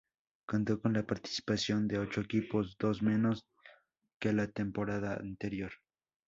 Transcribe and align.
Contó 0.47 0.81
con 0.81 0.93
la 0.93 1.05
participación 1.05 1.87
de 1.87 1.99
ocho 1.99 2.21
equipos, 2.21 2.75
dos 2.79 3.03
menos 3.03 3.45
que 4.19 4.33
la 4.33 4.47
temporada 4.47 5.13
anterior. 5.17 5.73